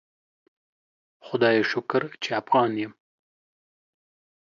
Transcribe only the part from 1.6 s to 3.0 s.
شکر چی افغان یم